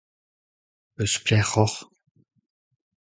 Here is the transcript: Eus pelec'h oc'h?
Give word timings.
Eus 1.01 1.13
pelec'h 1.23 1.57
oc'h? 1.63 1.81